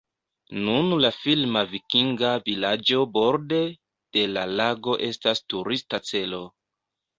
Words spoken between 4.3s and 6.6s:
la lago estas turista celo.